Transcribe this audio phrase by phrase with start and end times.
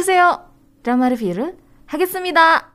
[0.00, 0.40] 오세요.
[0.82, 2.72] 드라마 리뷰를 하겠습니다.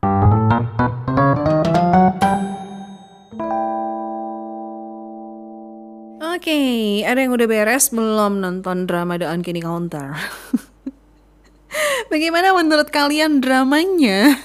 [6.21, 10.13] Oke, ada yang udah beres belum nonton drama The Uncanny Counter?
[12.13, 14.37] Bagaimana menurut kalian dramanya?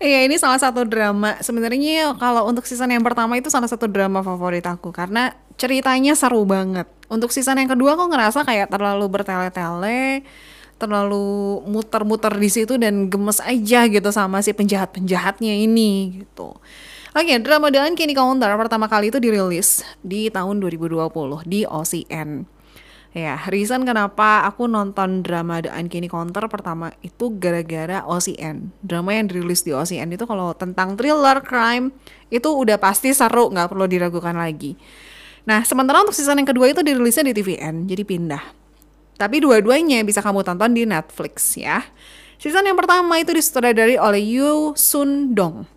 [0.00, 4.24] Iya ini salah satu drama sebenarnya kalau untuk season yang pertama itu salah satu drama
[4.24, 6.88] favorit aku karena ceritanya seru banget.
[7.08, 10.24] Untuk season yang kedua aku ngerasa kayak terlalu bertele-tele,
[10.79, 16.55] terlalu muter-muter di situ dan gemes aja gitu sama si penjahat-penjahatnya ini gitu.
[17.11, 21.09] Oke, drama The Uncanny Counter pertama kali itu dirilis di tahun 2020
[21.43, 22.47] di OCN.
[23.09, 28.69] Ya, reason kenapa aku nonton drama The Uncanny Counter pertama itu gara-gara OCN.
[28.85, 31.89] Drama yang dirilis di OCN itu kalau tentang thriller, crime,
[32.29, 34.77] itu udah pasti seru, nggak perlu diragukan lagi.
[35.49, 38.58] Nah, sementara untuk season yang kedua itu dirilisnya di TVN, jadi pindah.
[39.19, 41.83] Tapi dua-duanya bisa kamu tonton di Netflix ya.
[42.39, 45.67] Season yang pertama itu disutradari oleh Yoo Sun Dong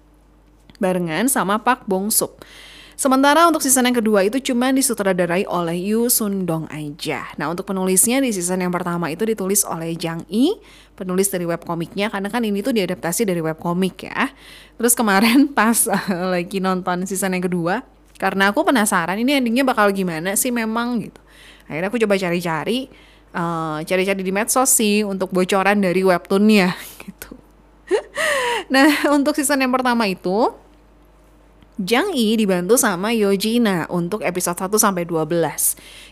[0.83, 2.43] barengan sama Park Bong Suk.
[2.99, 7.35] Sementara untuk season yang kedua itu cuma disutradarai oleh Yu Sun Dong aja.
[7.35, 10.59] Nah untuk penulisnya di season yang pertama itu ditulis oleh Jang Yi,
[10.95, 14.31] penulis dari webkomiknya karena kan ini tuh diadaptasi dari webkomik ya.
[14.79, 17.83] Terus kemarin pas uh, lagi nonton season yang kedua,
[18.23, 21.19] karena aku penasaran ini endingnya bakal gimana sih memang gitu.
[21.67, 22.87] Akhirnya aku coba cari-cari,
[23.33, 26.73] uh, cari-cari di medsos sih untuk bocoran dari webtoonnya
[27.05, 27.33] gitu.
[28.73, 30.53] nah untuk season yang pertama itu
[31.81, 35.25] Jang Yi dibantu sama Yojina untuk episode 1 sampai 12.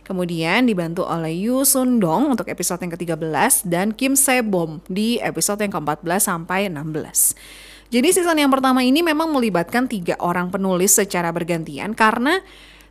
[0.09, 5.21] Kemudian dibantu oleh Yu Sun Dong untuk episode yang ke-13 dan Kim Se Bom di
[5.21, 7.93] episode yang ke-14 sampai 16.
[7.93, 12.41] Jadi season yang pertama ini memang melibatkan tiga orang penulis secara bergantian karena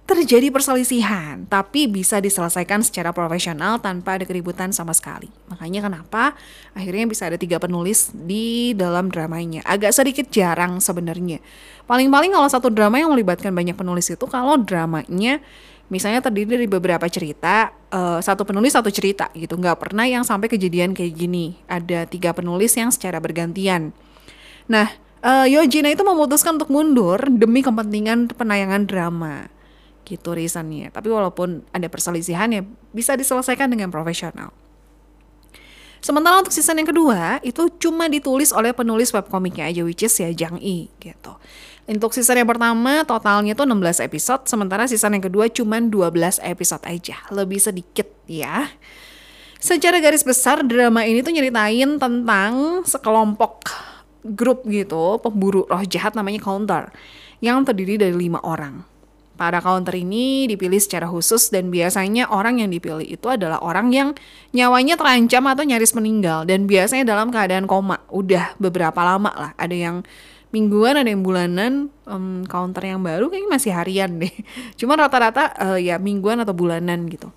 [0.10, 5.30] terjadi perselisihan, tapi bisa diselesaikan secara profesional tanpa ada keributan sama sekali.
[5.54, 6.34] Makanya kenapa
[6.74, 9.62] akhirnya bisa ada tiga penulis di dalam dramanya.
[9.70, 11.38] Agak sedikit jarang sebenarnya.
[11.86, 15.38] Paling-paling kalau satu drama yang melibatkan banyak penulis itu kalau dramanya
[15.94, 19.54] misalnya terdiri dari beberapa cerita, uh, satu penulis satu cerita gitu.
[19.54, 21.62] Nggak pernah yang sampai kejadian kayak gini.
[21.70, 23.94] Ada tiga penulis yang secara bergantian.
[24.66, 24.90] Nah,
[25.22, 29.59] uh, Yojina itu memutuskan untuk mundur demi kepentingan penayangan drama
[30.10, 30.90] gitu reasonnya.
[30.90, 34.50] Tapi walaupun ada perselisihan ya bisa diselesaikan dengan profesional.
[36.00, 40.32] Sementara untuk season yang kedua itu cuma ditulis oleh penulis webkomiknya aja which is ya
[40.34, 41.36] Jang Yi gitu.
[41.90, 46.86] Untuk season yang pertama totalnya tuh 16 episode, sementara season yang kedua cuma 12 episode
[46.86, 48.70] aja, lebih sedikit ya.
[49.60, 53.68] Secara garis besar drama ini tuh nyeritain tentang sekelompok
[54.24, 56.94] grup gitu, pemburu roh jahat namanya Counter,
[57.42, 58.86] yang terdiri dari lima orang.
[59.40, 64.12] Para counter ini dipilih secara khusus dan biasanya orang yang dipilih itu adalah orang yang
[64.52, 68.04] nyawanya terancam atau nyaris meninggal dan biasanya dalam keadaan koma.
[68.12, 69.52] Udah beberapa lama lah.
[69.56, 69.96] Ada yang
[70.52, 71.88] mingguan, ada yang bulanan.
[72.04, 74.34] Um, counter yang baru kayaknya masih harian deh.
[74.84, 77.32] Cuma rata-rata uh, ya mingguan atau bulanan gitu.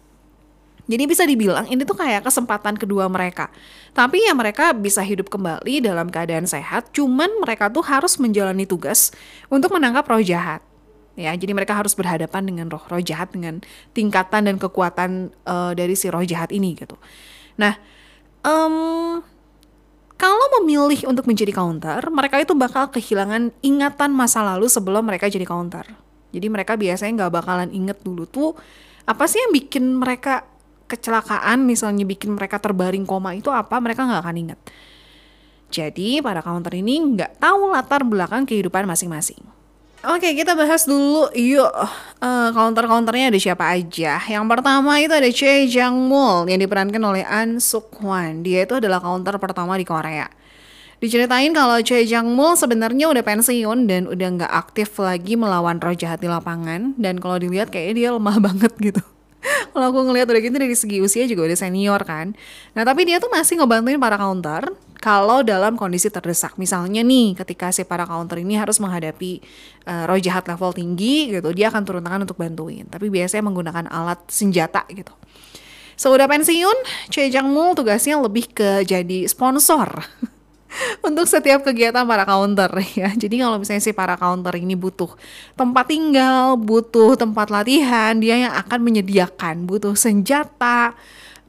[0.91, 3.47] Jadi bisa dibilang ini tuh kayak kesempatan kedua mereka.
[3.95, 9.15] Tapi ya mereka bisa hidup kembali dalam keadaan sehat, cuman mereka tuh harus menjalani tugas
[9.47, 10.59] untuk menangkap roh jahat
[11.13, 13.61] ya jadi mereka harus berhadapan dengan roh-roh jahat dengan
[13.93, 16.97] tingkatan dan kekuatan uh, dari si roh jahat ini gitu.
[17.61, 17.77] Nah
[18.45, 19.21] um,
[20.17, 25.45] kalau memilih untuk menjadi counter mereka itu bakal kehilangan ingatan masa lalu sebelum mereka jadi
[25.45, 25.85] counter.
[26.33, 28.57] Jadi mereka biasanya nggak bakalan inget dulu tuh
[29.05, 30.49] apa sih yang bikin mereka
[30.89, 34.61] kecelakaan misalnya bikin mereka terbaring koma itu apa mereka nggak akan inget.
[35.73, 39.62] Jadi para counter ini nggak tahu latar belakang kehidupan masing-masing
[40.03, 41.71] Oke, kita bahas dulu yuk
[42.19, 44.19] uh, counter-counternya ada siapa aja.
[44.19, 48.43] Yang pertama itu ada Choi Jang Mul yang diperankan oleh An Suk Hwan.
[48.43, 50.27] Dia itu adalah counter pertama di Korea.
[50.99, 55.95] Diceritain kalau Choi Jang Mul sebenarnya udah pensiun dan udah nggak aktif lagi melawan roh
[55.95, 56.99] jahat di lapangan.
[56.99, 59.12] Dan kalau dilihat kayaknya dia lemah banget gitu.
[59.73, 62.35] Kalau aku ngelihat udah gitu dari segi usia juga udah senior kan.
[62.75, 64.71] Nah tapi dia tuh masih ngebantuin para counter
[65.03, 66.55] kalau dalam kondisi terdesak.
[66.63, 69.43] Misalnya nih, ketika si para counter ini harus menghadapi
[69.91, 72.87] uh, roh jahat level tinggi gitu, dia akan turun tangan untuk bantuin.
[72.87, 75.11] Tapi biasanya menggunakan alat senjata gitu.
[75.99, 76.79] Sudah so, pensiun,
[77.11, 80.07] Choi Jang Mul tugasnya lebih ke jadi sponsor
[81.03, 82.71] untuk setiap kegiatan para counter
[83.01, 83.11] ya.
[83.13, 85.13] Jadi kalau misalnya si para counter ini butuh
[85.59, 90.95] tempat tinggal, butuh tempat latihan, dia yang akan menyediakan, butuh senjata,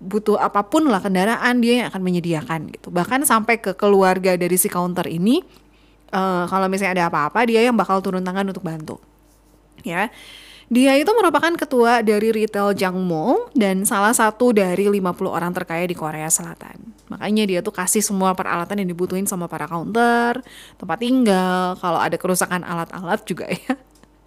[0.02, 2.92] butuh apa pun lah kendaraan dia yang akan menyediakan gitu.
[2.92, 5.40] Bahkan sampai ke keluarga dari si counter ini
[6.14, 9.02] uh, kalau misalnya ada apa-apa dia yang bakal turun tangan untuk bantu
[9.82, 10.08] ya
[10.72, 15.96] Dia itu merupakan ketua dari retail Jangmo dan salah satu dari 50 orang terkaya di
[15.96, 16.94] Korea Selatan.
[17.12, 20.40] Makanya dia tuh kasih semua peralatan yang dibutuhin sama para counter,
[20.80, 23.76] tempat tinggal, kalau ada kerusakan alat-alat juga ya.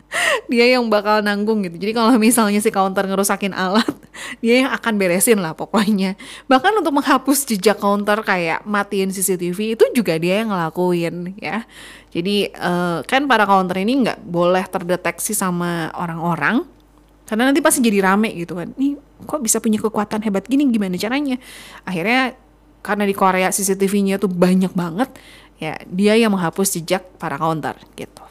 [0.53, 1.77] Dia yang bakal nanggung gitu.
[1.83, 3.91] Jadi kalau misalnya si counter ngerusakin alat,
[4.43, 6.15] dia yang akan beresin lah pokoknya.
[6.51, 11.65] Bahkan untuk menghapus jejak counter kayak matiin CCTV itu juga dia yang ngelakuin ya.
[12.11, 16.65] Jadi uh, kan para counter ini nggak boleh terdeteksi sama orang-orang
[17.27, 18.71] karena nanti pasti jadi rame gitu kan.
[18.79, 18.95] Nih
[19.27, 21.37] kok bisa punya kekuatan hebat gini gimana caranya?
[21.83, 22.39] Akhirnya
[22.87, 25.11] karena di Korea CCTV-nya tuh banyak banget,
[25.59, 28.23] ya dia yang menghapus jejak para counter gitu.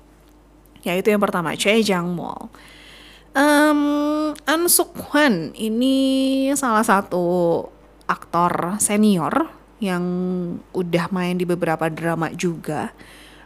[0.88, 2.48] Ya itu yang pertama, Choi Jang Mall.
[3.36, 7.68] Um, An Suk Hwan ini salah satu
[8.08, 9.52] aktor senior
[9.84, 10.04] yang
[10.72, 12.96] udah main di beberapa drama juga.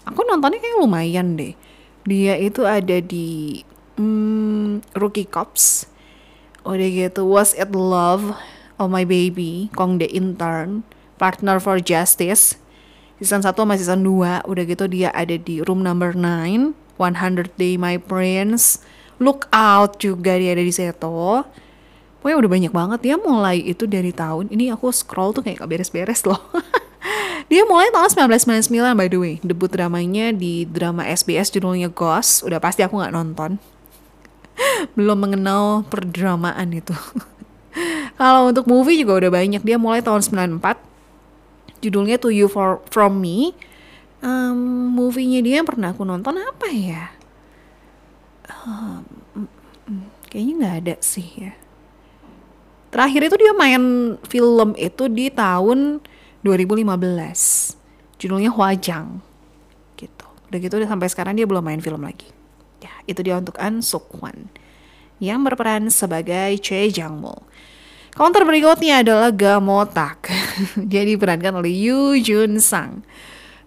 [0.05, 1.57] Aku nontonnya kayak lumayan deh.
[2.05, 3.65] Dia itu ada di
[3.97, 5.89] um, Rookie Cops.
[6.61, 8.37] Udah gitu Was It Love
[8.77, 10.85] Oh My Baby, Kong The Intern,
[11.17, 12.61] Partner for Justice.
[13.17, 17.75] Season 1 sama season 2 Udah gitu dia ada di Room Number 9 100 Day
[17.75, 18.79] My Prince
[19.19, 21.15] Look Out juga dia ada di situ
[22.19, 22.99] Pokoknya udah banyak banget.
[22.99, 26.39] Dia mulai itu dari tahun Ini aku scroll tuh kayak beres-beres loh.
[27.51, 28.69] Dia mulai tahun 1999
[28.99, 29.35] by the way.
[29.39, 32.43] Debut dramanya di drama SBS judulnya Ghost.
[32.43, 33.55] Udah pasti aku gak nonton.
[34.99, 36.91] Belum mengenal perdramaan itu.
[38.19, 39.63] Kalau untuk movie juga udah banyak.
[39.63, 40.19] Dia mulai tahun
[40.59, 43.55] 94 judulnya To You For From Me.
[44.19, 47.15] Um, movie-nya dia yang pernah aku nonton apa ya
[50.29, 51.53] kayaknya nggak ada sih ya
[52.89, 53.83] terakhir itu dia main
[54.25, 56.01] film itu di tahun
[56.41, 56.85] 2015
[58.19, 59.21] judulnya Huajang
[59.97, 62.29] gitu udah gitu udah sampai sekarang dia belum main film lagi
[62.81, 64.49] ya itu dia untuk An Suk Hwan
[65.19, 67.49] yang berperan sebagai Choi Jang Mo
[68.19, 70.27] Counter berikutnya adalah Gamotak.
[70.91, 72.99] Dia diperankan oleh Yu Jun Sang.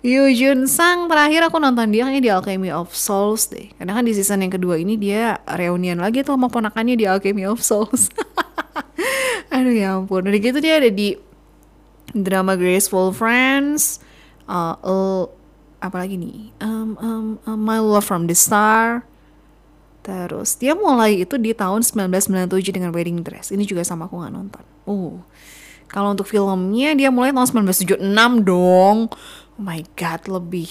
[0.02, 3.70] Yu Jun Sang terakhir aku nonton dia kayaknya di Alchemy of Souls deh.
[3.78, 7.46] Karena kan di season yang kedua ini dia reunian lagi tuh sama ponakannya di Alchemy
[7.46, 8.10] of Souls.
[9.54, 10.26] Aduh ya ampun.
[10.26, 11.14] Udah gitu dia ada di
[12.10, 14.02] drama Graceful Friends,
[14.50, 15.30] uh, uh,
[15.78, 16.50] apa lagi nih?
[16.58, 19.06] Um, um, um, My Love from the Star,
[20.02, 23.54] Terus dia mulai itu di tahun 1997 dengan Wedding Dress.
[23.54, 24.64] Ini juga sama aku nggak nonton.
[24.82, 25.22] Oh,
[25.86, 28.02] kalau untuk filmnya dia mulai tahun 1976
[28.42, 29.06] dong.
[29.56, 30.68] Oh my god, lebih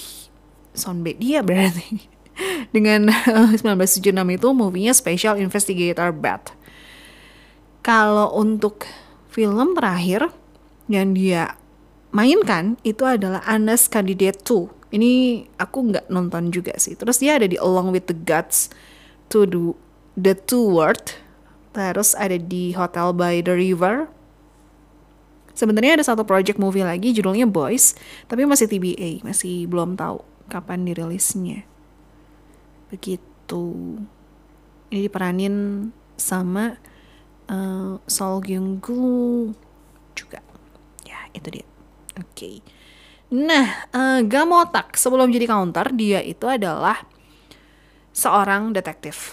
[0.74, 2.08] soundbite dia berarti.
[2.74, 6.56] dengan 1976 itu movie-nya Special Investigator Bat.
[7.84, 8.88] Kalau untuk
[9.28, 10.30] film terakhir
[10.86, 11.58] yang dia
[12.14, 14.92] mainkan itu adalah Anas Candidate 2.
[14.92, 16.94] Ini aku nggak nonton juga sih.
[16.94, 18.68] Terus dia ada di Along with the Gods
[19.32, 19.72] to do
[20.12, 21.16] the two word
[21.72, 24.12] terus ada di Hotel by the River
[25.52, 27.96] sebenarnya ada satu project movie lagi judulnya Boys
[28.28, 31.64] tapi masih TBA masih belum tahu kapan dirilisnya.
[32.92, 33.64] Begitu.
[34.92, 35.88] Ini diperanin
[36.20, 36.76] sama
[37.48, 39.48] uh, Sol Gyung Gu
[40.12, 40.44] juga.
[41.08, 41.66] Ya itu dia.
[42.20, 42.28] Oke.
[42.36, 42.56] Okay.
[43.32, 47.00] nah uh, Gamotak sebelum jadi counter dia itu adalah
[48.12, 49.32] seorang detektif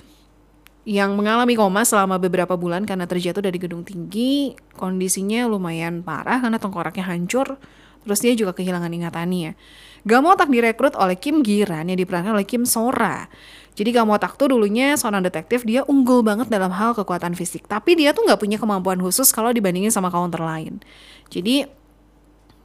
[0.90, 4.58] yang mengalami koma selama beberapa bulan karena terjatuh dari gedung tinggi.
[4.74, 7.62] Kondisinya lumayan parah karena tengkoraknya hancur.
[8.02, 9.54] Terus dia juga kehilangan ingatannya.
[10.02, 13.30] Gamotak direkrut oleh Kim Giran yang diperankan oleh Kim Sora.
[13.78, 17.70] Jadi Gamotak tuh dulunya seorang detektif, dia unggul banget dalam hal kekuatan fisik.
[17.70, 20.82] Tapi dia tuh nggak punya kemampuan khusus kalau dibandingin sama counter lain.
[21.30, 21.70] Jadi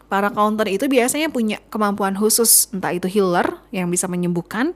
[0.09, 4.73] para counter itu biasanya punya kemampuan khusus, entah itu healer yang bisa menyembuhkan,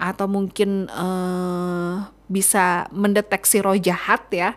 [0.00, 4.54] atau mungkin uh, bisa mendeteksi roh jahat ya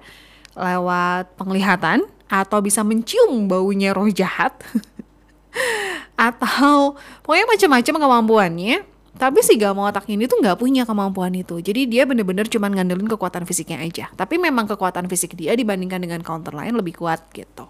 [0.53, 4.55] lewat penglihatan atau bisa mencium baunya roh jahat.
[6.15, 8.77] Atau pokoknya macam-macam kemampuannya
[9.21, 11.61] tapi si Gamo otak ini tuh nggak punya kemampuan itu.
[11.61, 14.09] Jadi dia bener-bener cuma ngandelin kekuatan fisiknya aja.
[14.17, 17.69] Tapi memang kekuatan fisik dia dibandingkan dengan counter lain lebih kuat gitu.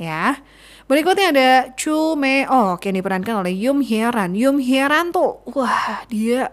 [0.00, 0.40] Ya.
[0.88, 2.16] Berikutnya ada Chu
[2.48, 6.48] Oh yang diperankan oleh Yum Hyeran Yum Hyeran tuh wah dia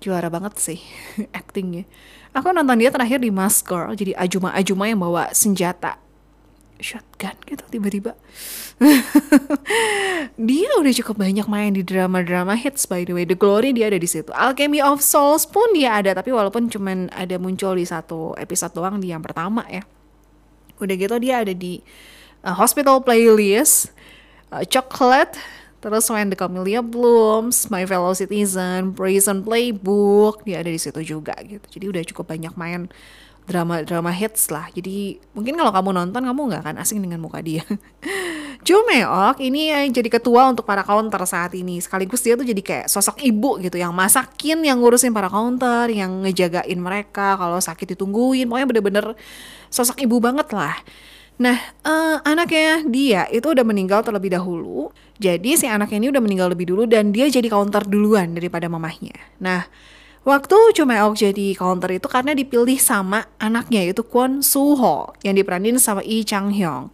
[0.00, 0.80] juara banget sih
[1.40, 1.88] actingnya.
[2.36, 5.96] Aku nonton dia terakhir di Mask Girl, jadi Ajuma-Ajuma yang bawa senjata
[6.80, 8.12] shotgun gitu tiba-tiba.
[10.48, 13.24] dia udah cukup banyak main di drama-drama hits by the way.
[13.24, 14.28] The Glory dia ada di situ.
[14.36, 19.00] Alchemy of Souls pun dia ada, tapi walaupun cuman ada muncul di satu episode doang
[19.00, 19.84] di yang pertama ya.
[20.76, 21.80] Udah gitu dia ada di
[22.44, 23.96] uh, Hospital Playlist,
[24.52, 25.40] uh, Chocolate,
[25.86, 31.38] Terus When the Camellia Blooms, My Fellow Citizen, Prison Playbook, dia ada di situ juga
[31.46, 31.62] gitu.
[31.62, 32.90] Jadi udah cukup banyak main
[33.46, 34.66] drama-drama hits lah.
[34.74, 37.62] Jadi mungkin kalau kamu nonton kamu nggak akan asing dengan muka dia.
[38.66, 41.78] Jo Meok ini yang jadi ketua untuk para counter saat ini.
[41.78, 46.26] Sekaligus dia tuh jadi kayak sosok ibu gitu yang masakin, yang ngurusin para counter, yang
[46.26, 48.50] ngejagain mereka kalau sakit ditungguin.
[48.50, 49.06] Pokoknya bener-bener
[49.70, 50.74] sosok ibu banget lah.
[51.36, 54.88] Nah, uh, anaknya dia itu udah meninggal terlebih dahulu.
[55.20, 59.16] Jadi si anaknya ini udah meninggal lebih dulu dan dia jadi counter duluan daripada mamahnya.
[59.36, 59.68] Nah,
[60.24, 66.00] waktu Chumeok jadi counter itu karena dipilih sama anaknya yaitu Kwon Suho yang diperanin sama
[66.00, 66.88] Lee Chang Hyung.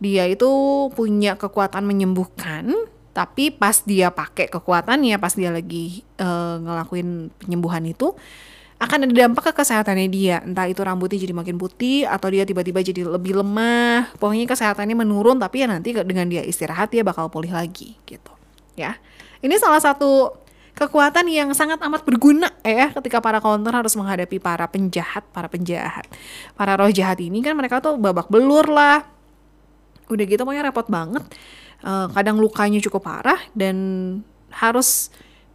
[0.00, 0.48] Dia itu
[0.96, 2.72] punya kekuatan menyembuhkan,
[3.14, 8.12] tapi pas dia pakai kekuatannya, pas dia lagi uh, ngelakuin penyembuhan itu,
[8.84, 10.36] akan ada dampak ke kesehatannya dia.
[10.44, 14.12] Entah itu rambutnya jadi makin putih atau dia tiba-tiba jadi lebih lemah.
[14.20, 18.32] Pokoknya kesehatannya menurun tapi ya nanti dengan dia istirahat dia bakal pulih lagi gitu.
[18.76, 19.00] Ya.
[19.40, 20.36] Ini salah satu
[20.74, 26.04] kekuatan yang sangat amat berguna ya ketika para counter harus menghadapi para penjahat, para penjahat.
[26.52, 29.08] Para roh jahat ini kan mereka tuh babak belur lah.
[30.12, 31.24] Udah gitu pokoknya repot banget.
[31.84, 33.76] Uh, kadang lukanya cukup parah dan
[34.48, 35.12] harus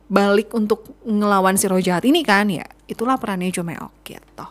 [0.09, 4.45] balik untuk ngelawan si roh jahat ini kan ya itulah perannya Jomeok gitu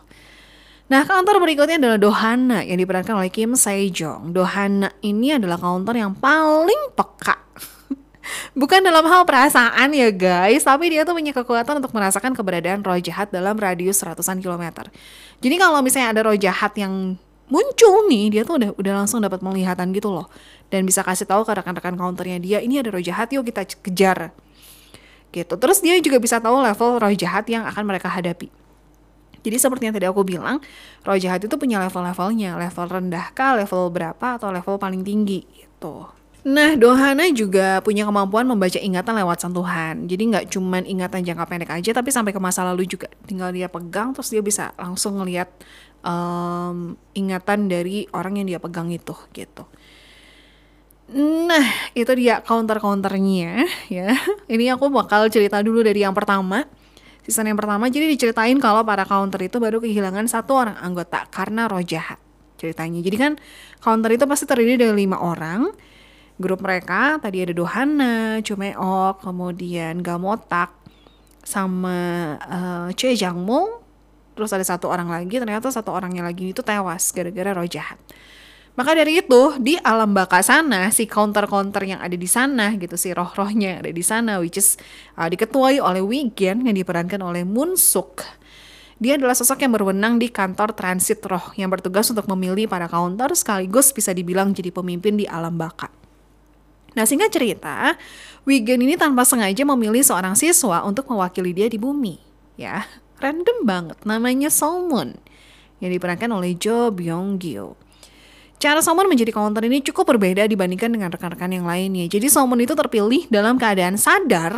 [0.89, 4.33] Nah, counter berikutnya adalah Dohana yang diperankan oleh Kim Sejong.
[4.33, 7.37] Dohana ini adalah counter yang paling peka.
[8.59, 12.97] Bukan dalam hal perasaan ya guys, tapi dia tuh punya kekuatan untuk merasakan keberadaan roh
[12.97, 14.89] jahat dalam radius ratusan kilometer.
[15.37, 17.13] Jadi kalau misalnya ada roh jahat yang
[17.53, 20.25] muncul nih, dia tuh udah udah langsung dapat penglihatan gitu loh.
[20.73, 24.33] Dan bisa kasih tahu ke rekan-rekan counternya dia, ini ada roh jahat, yuk kita kejar
[25.29, 25.53] gitu.
[25.57, 28.49] Terus dia juga bisa tahu level roh jahat yang akan mereka hadapi.
[29.39, 30.59] Jadi seperti yang tadi aku bilang,
[31.07, 36.11] roh jahat itu punya level-levelnya, level rendah kah, level berapa, atau level paling tinggi gitu.
[36.39, 40.07] Nah, Dohana juga punya kemampuan membaca ingatan lewat sentuhan.
[40.07, 43.11] Jadi nggak cuman ingatan jangka pendek aja, tapi sampai ke masa lalu juga.
[43.27, 45.51] Tinggal dia pegang, terus dia bisa langsung ngeliat
[46.03, 49.67] um, ingatan dari orang yang dia pegang itu, gitu.
[51.09, 51.65] Nah,
[51.97, 54.13] itu dia counter-counternya ya.
[54.45, 56.69] Ini aku bakal cerita dulu dari yang pertama.
[57.25, 61.65] Season yang pertama jadi diceritain kalau para counter itu baru kehilangan satu orang anggota karena
[61.65, 62.21] roh jahat.
[62.61, 63.01] Ceritanya.
[63.01, 63.31] Jadi kan
[63.81, 65.73] counter itu pasti terdiri dari lima orang.
[66.39, 70.71] Grup mereka tadi ada Dohana, Chumeok, kemudian Gamotak,
[71.43, 73.83] sama uh, Choi Jangmo.
[74.37, 77.99] Terus ada satu orang lagi, ternyata satu orangnya lagi itu tewas gara-gara roh jahat.
[78.77, 83.11] Maka dari itu di alam baka sana si counter-counter yang ada di sana gitu si
[83.11, 84.79] roh-rohnya yang ada di sana which is
[85.19, 88.23] uh, diketuai oleh Wigen yang diperankan oleh Munsuk.
[88.99, 93.31] Dia adalah sosok yang berwenang di kantor transit roh yang bertugas untuk memilih para counter
[93.31, 95.87] sekaligus bisa dibilang jadi pemimpin di alam baka.
[96.99, 97.95] Nah singkat cerita,
[98.43, 102.19] Wigen ini tanpa sengaja memilih seorang siswa untuk mewakili dia di bumi.
[102.59, 102.87] Ya,
[103.23, 103.97] random banget.
[104.03, 105.15] Namanya Solmon
[105.79, 107.79] yang diperankan oleh Jo Byung Gil.
[108.59, 112.11] Cara Salmon menjadi counter ini cukup berbeda dibandingkan dengan rekan-rekan yang lainnya.
[112.11, 114.51] Jadi Salmon itu terpilih dalam keadaan sadar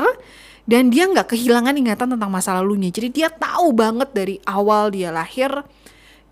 [0.66, 2.90] dan dia nggak kehilangan ingatan tentang masa lalunya.
[2.90, 5.54] Jadi dia tahu banget dari awal dia lahir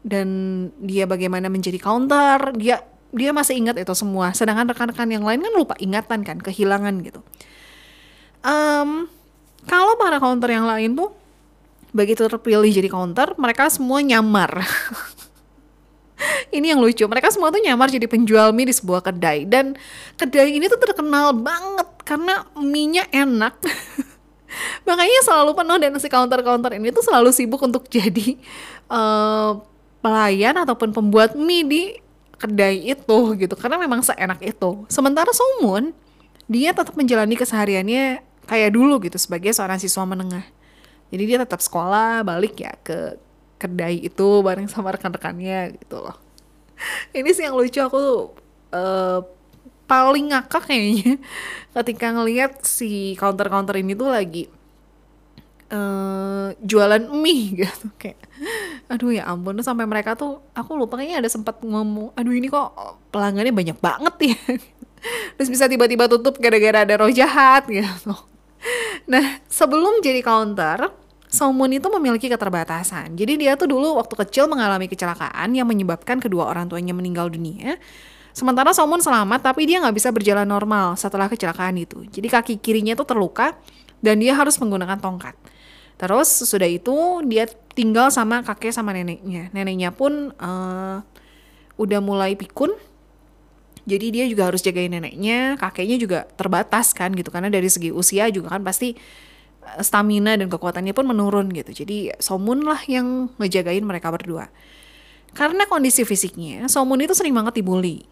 [0.01, 0.27] dan
[0.81, 2.57] dia bagaimana menjadi counter.
[2.57, 2.81] Dia
[3.13, 4.33] dia masih ingat itu semua.
[4.33, 7.21] Sedangkan rekan-rekan yang lain kan lupa ingatan kan, kehilangan gitu.
[8.41, 9.05] Um,
[9.69, 11.13] kalau para counter yang lain tuh
[11.93, 14.57] begitu terpilih jadi counter, mereka semua nyamar.
[16.49, 17.05] ini yang lucu.
[17.05, 19.45] Mereka semua tuh nyamar jadi penjual mie di sebuah kedai.
[19.45, 19.77] Dan
[20.17, 23.57] kedai ini tuh terkenal banget karena mie-nya enak.
[24.87, 28.37] Makanya selalu penuh dan si counter-counter ini tuh selalu sibuk untuk jadi
[28.89, 29.61] uh,
[30.01, 31.83] pelayan ataupun pembuat mie di
[32.39, 33.53] kedai itu gitu.
[33.53, 34.85] Karena memang seenak itu.
[34.89, 35.93] Sementara Somun
[36.49, 40.45] dia tetap menjalani kesehariannya kayak dulu gitu sebagai seorang siswa menengah.
[41.13, 43.17] Jadi dia tetap sekolah balik ya ke
[43.59, 46.28] kedai itu bareng sama rekan-rekannya gitu loh
[47.17, 48.33] ini sih yang lucu aku
[48.73, 49.19] uh,
[49.89, 51.17] paling ngakak kayaknya
[51.81, 54.45] ketika ngelihat si counter-counter ini tuh lagi
[55.73, 58.19] uh, jualan mie gitu kayak
[58.89, 59.57] aduh ya ampun.
[59.65, 62.73] Sampai mereka tuh aku lupa kayaknya ada sempat ngomong aduh ini kok
[63.13, 64.39] pelanggannya banyak banget ya.
[65.39, 68.13] Terus bisa tiba-tiba tutup gara-gara ada roh jahat gitu.
[69.07, 70.91] Nah sebelum jadi counter
[71.29, 73.13] Somun itu memiliki keterbatasan.
[73.13, 77.77] Jadi dia tuh dulu waktu kecil mengalami kecelakaan yang menyebabkan kedua orang tuanya meninggal dunia.
[78.33, 82.01] Sementara Somun selamat tapi dia nggak bisa berjalan normal setelah kecelakaan itu.
[82.09, 83.53] Jadi kaki kirinya tuh terluka
[84.01, 85.37] dan dia harus menggunakan tongkat.
[86.01, 87.45] Terus sudah itu dia
[87.77, 89.53] tinggal sama kakek sama neneknya.
[89.53, 90.97] Neneknya pun uh,
[91.77, 92.73] udah mulai pikun.
[93.85, 98.29] Jadi dia juga harus jagain neneknya, kakeknya juga terbatas kan gitu karena dari segi usia
[98.29, 98.93] juga kan pasti
[99.81, 101.85] stamina dan kekuatannya pun menurun gitu.
[101.85, 104.49] Jadi Somun lah yang ngejagain mereka berdua.
[105.37, 108.05] Karena kondisi fisiknya, Somun itu sering banget dibully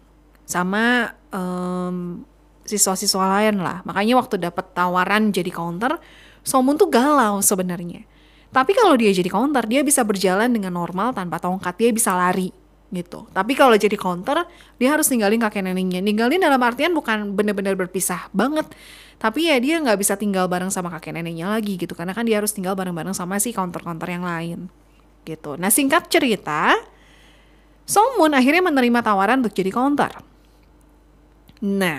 [0.48, 2.22] sama em,
[2.62, 3.82] siswa-siswa lain lah.
[3.82, 5.98] Makanya waktu dapat tawaran jadi counter,
[6.46, 8.06] Somun tuh galau sebenarnya.
[8.48, 12.48] Tapi kalau dia jadi counter, dia bisa berjalan dengan normal tanpa tongkat, dia bisa lari
[12.88, 13.28] gitu.
[13.36, 14.48] Tapi kalau jadi counter,
[14.80, 16.00] dia harus ninggalin kakek neneknya.
[16.00, 18.64] Ninggalin dalam artian bukan benar-benar berpisah banget.
[19.20, 21.92] Tapi ya dia nggak bisa tinggal bareng sama kakek neneknya lagi gitu.
[21.92, 24.72] Karena kan dia harus tinggal bareng-bareng sama si counter-counter yang lain.
[25.28, 25.60] Gitu.
[25.60, 26.72] Nah singkat cerita,
[27.88, 30.12] Songmun akhirnya menerima tawaran untuk jadi counter.
[31.58, 31.98] Nah,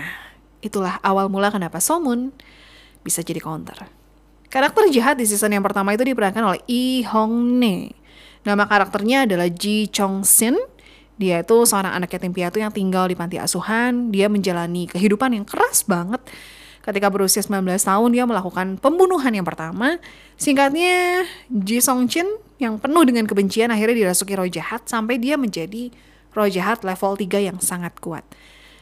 [0.64, 2.32] itulah awal mula kenapa Somun
[3.04, 3.90] bisa jadi counter.
[4.50, 7.94] Karakter jahat di season yang pertama itu diperankan oleh Lee Hong Ne.
[8.42, 10.56] Nama karakternya adalah Ji Chong Sin.
[11.20, 14.08] Dia itu seorang anak yatim piatu yang tinggal di panti asuhan.
[14.08, 16.24] Dia menjalani kehidupan yang keras banget.
[16.80, 20.00] Ketika berusia 19 tahun, dia melakukan pembunuhan yang pertama.
[20.40, 22.24] Singkatnya, Ji Song Chin
[22.56, 25.92] yang penuh dengan kebencian akhirnya dirasuki roh jahat sampai dia menjadi
[26.32, 28.24] roh jahat level 3 yang sangat kuat.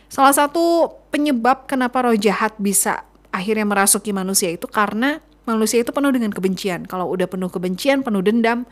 [0.06, 3.02] Salah satu penyebab kenapa roh jahat bisa
[3.34, 6.86] akhirnya merasuki manusia itu karena manusia itu penuh dengan kebencian.
[6.86, 8.62] Kalau udah penuh kebencian, penuh dendam,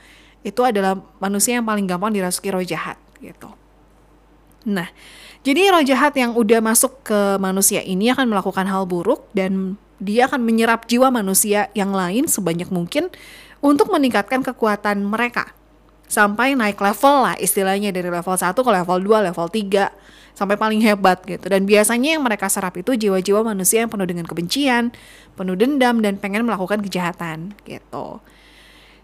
[0.47, 3.53] itu adalah manusia yang paling gampang dirasuki roh jahat gitu.
[4.67, 4.91] Nah,
[5.47, 10.27] jadi roh jahat yang udah masuk ke manusia ini akan melakukan hal buruk dan dia
[10.27, 13.09] akan menyerap jiwa manusia yang lain sebanyak mungkin
[13.63, 15.55] untuk meningkatkan kekuatan mereka.
[16.07, 19.91] Sampai naik level lah istilahnya dari level 1 ke level 2, level 3
[20.37, 21.49] sampai paling hebat gitu.
[21.49, 24.93] Dan biasanya yang mereka serap itu jiwa-jiwa manusia yang penuh dengan kebencian,
[25.35, 28.21] penuh dendam dan pengen melakukan kejahatan gitu.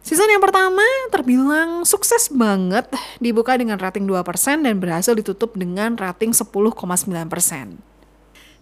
[0.03, 0.83] Season yang pertama
[1.15, 2.91] terbilang sukses banget,
[3.23, 6.51] dibuka dengan rating 2% dan berhasil ditutup dengan rating 10,9%.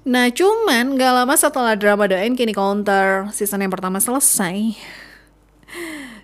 [0.01, 4.77] Nah cuman gak lama setelah drama The End Kini Counter season yang pertama selesai,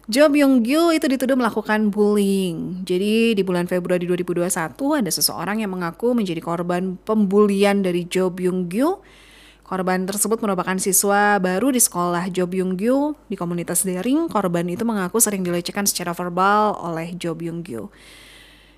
[0.06, 2.84] Jo Byung Gyu itu dituduh melakukan bullying.
[2.84, 4.46] Jadi di bulan Februari 2021
[5.00, 9.02] ada seseorang yang mengaku menjadi korban pembulian dari Jo Byung Gyu.
[9.66, 14.30] Korban tersebut merupakan siswa baru di sekolah Jo Byung Gyu di komunitas daring.
[14.30, 17.90] Korban itu mengaku sering dilecehkan secara verbal oleh Jo Byung Gyu.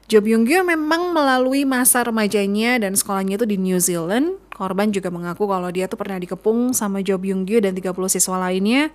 [0.09, 4.41] Jo Byung Gyu memang melalui masa remajanya dan sekolahnya itu di New Zealand.
[4.49, 8.41] Korban juga mengaku kalau dia tuh pernah dikepung sama Jo Byung Gyu dan 30 siswa
[8.41, 8.89] lainnya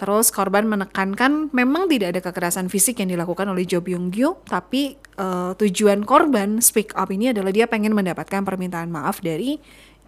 [0.00, 4.96] Terus korban menekankan memang tidak ada kekerasan fisik yang dilakukan oleh Jo Byung Gyu, tapi
[5.20, 9.60] uh, tujuan korban speak up ini adalah dia pengen mendapatkan permintaan maaf dari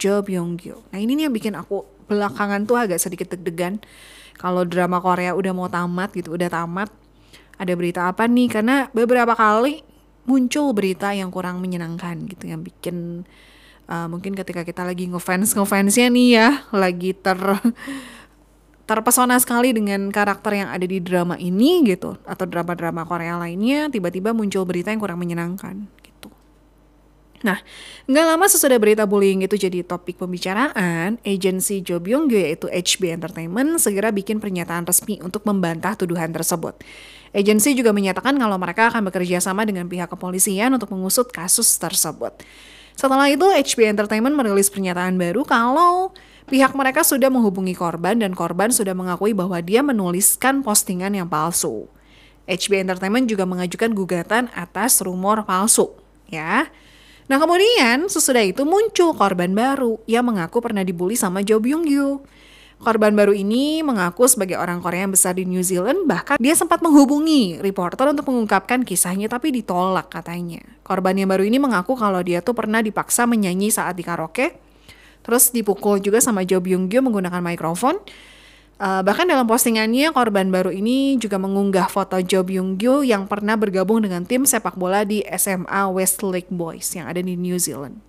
[0.02, 0.58] Jo Byung.
[0.90, 3.78] Nah ini nih yang bikin aku belakangan tuh agak sedikit deg-degan
[4.34, 6.90] kalau drama Korea udah mau tamat gitu, udah tamat.
[7.62, 8.50] Ada berita apa nih?
[8.50, 9.86] Karena beberapa kali
[10.26, 13.26] muncul berita yang kurang menyenangkan gitu yang bikin
[13.90, 17.38] uh, mungkin ketika kita lagi ngefans ngefansnya nih ya lagi ter
[18.86, 24.34] terpesona sekali dengan karakter yang ada di drama ini gitu atau drama-drama Korea lainnya tiba-tiba
[24.34, 25.86] muncul berita yang kurang menyenangkan.
[27.42, 27.58] Nah,
[28.06, 33.18] nggak lama sesudah berita bullying itu jadi topik pembicaraan, agensi Jo Byung Gyo yaitu HB
[33.18, 36.78] Entertainment segera bikin pernyataan resmi untuk membantah tuduhan tersebut.
[37.34, 42.30] Agensi juga menyatakan kalau mereka akan bekerja sama dengan pihak kepolisian untuk mengusut kasus tersebut.
[42.94, 48.74] Setelah itu, HB Entertainment merilis pernyataan baru kalau Pihak mereka sudah menghubungi korban dan korban
[48.74, 51.86] sudah mengakui bahwa dia menuliskan postingan yang palsu.
[52.50, 55.94] HB Entertainment juga mengajukan gugatan atas rumor palsu,
[56.26, 56.66] ya.
[57.30, 62.22] Nah kemudian sesudah itu muncul korban baru yang mengaku pernah dibully sama Jo Byung Gyu.
[62.82, 66.82] Korban baru ini mengaku sebagai orang Korea yang besar di New Zealand, bahkan dia sempat
[66.82, 70.58] menghubungi reporter untuk mengungkapkan kisahnya tapi ditolak katanya.
[70.82, 74.58] Korban yang baru ini mengaku kalau dia tuh pernah dipaksa menyanyi saat di karaoke
[75.22, 77.98] Terus dipukul juga sama Jo Byung Gyo menggunakan mikrofon.
[78.82, 83.54] Uh, bahkan dalam postingannya, korban baru ini juga mengunggah foto Jo Byung Gyo yang pernah
[83.54, 88.02] bergabung dengan tim sepak bola di SMA Westlake Boys yang ada di New Zealand.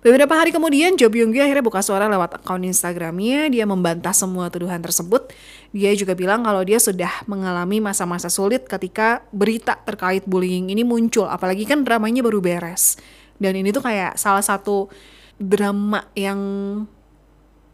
[0.00, 3.52] Beberapa hari kemudian, Jo Byung Gyo akhirnya buka suara lewat akun Instagramnya.
[3.52, 5.28] Dia membantah semua tuduhan tersebut.
[5.68, 11.28] Dia juga bilang kalau dia sudah mengalami masa-masa sulit ketika berita terkait bullying ini muncul.
[11.28, 12.96] Apalagi kan dramanya baru beres.
[13.36, 14.88] Dan ini tuh kayak salah satu
[15.36, 16.40] drama yang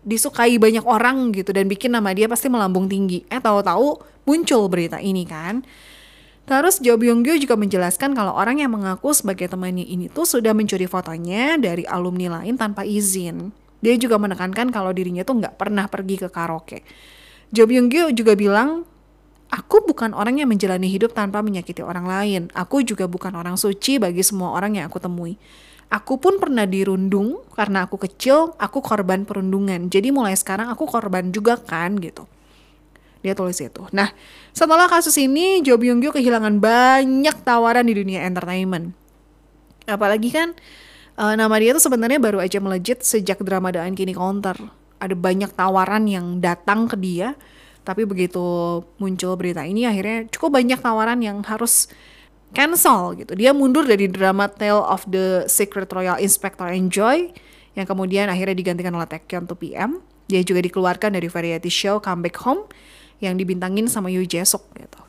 [0.02, 3.22] disukai banyak orang gitu dan bikin nama dia pasti melambung tinggi.
[3.30, 5.62] Eh tahu-tahu muncul berita ini kan.
[6.42, 10.50] Terus Jo Byung Gyo juga menjelaskan kalau orang yang mengaku sebagai temannya ini tuh sudah
[10.50, 13.54] mencuri fotonya dari alumni lain tanpa izin.
[13.78, 16.82] Dia juga menekankan kalau dirinya tuh nggak pernah pergi ke karaoke.
[17.54, 18.82] Jo Byung Gyo juga bilang,
[19.52, 22.42] Aku bukan orang yang menjalani hidup tanpa menyakiti orang lain.
[22.56, 25.36] Aku juga bukan orang suci bagi semua orang yang aku temui.
[25.92, 29.92] Aku pun pernah dirundung karena aku kecil, aku korban perundungan.
[29.92, 32.24] Jadi mulai sekarang aku korban juga kan gitu.
[33.20, 33.84] Dia tulis itu.
[33.92, 34.08] Nah,
[34.56, 38.96] setelah kasus ini, Jo Byung Gyu kehilangan banyak tawaran di dunia entertainment.
[39.84, 40.56] Apalagi kan
[41.20, 44.56] uh, nama dia tuh sebenarnya baru aja melejit sejak drama The Kini Counter.
[44.96, 47.36] Ada banyak tawaran yang datang ke dia,
[47.82, 48.40] tapi begitu
[49.02, 51.90] muncul berita ini akhirnya cukup banyak tawaran yang harus
[52.52, 53.32] cancel gitu.
[53.34, 57.32] Dia mundur dari drama Tale of the Secret Royal Inspector Enjoy
[57.72, 60.00] yang kemudian akhirnya digantikan oleh Taekyon 2 PM.
[60.28, 62.68] Dia juga dikeluarkan dari variety show Come Back Home
[63.18, 65.00] yang dibintangin sama Yoo Jae Suk gitu.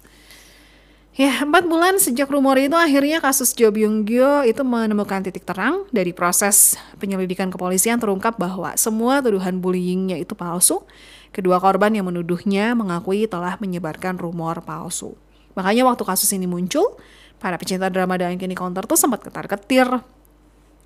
[1.13, 5.85] Ya, empat bulan sejak rumor itu akhirnya kasus Jo Byung Gyo itu menemukan titik terang
[5.93, 10.81] dari proses penyelidikan kepolisian terungkap bahwa semua tuduhan bullyingnya itu palsu.
[11.29, 15.13] Kedua korban yang menuduhnya mengakui telah menyebarkan rumor palsu.
[15.53, 16.97] Makanya waktu kasus ini muncul,
[17.43, 19.91] para pecinta drama dan kini counter tuh sempat ketar-ketir.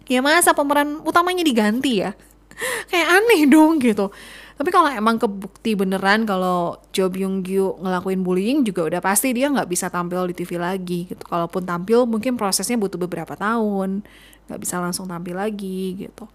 [0.10, 2.18] Ya masa pemeran utamanya diganti ya?
[2.90, 4.10] Kayak aneh dong gitu.
[4.58, 9.54] Tapi kalau emang kebukti beneran kalau Jo Byung Gyu ngelakuin bullying juga udah pasti dia
[9.54, 11.22] nggak bisa tampil di TV lagi gitu.
[11.30, 14.02] Kalaupun tampil mungkin prosesnya butuh beberapa tahun,
[14.50, 16.26] nggak bisa langsung tampil lagi gitu.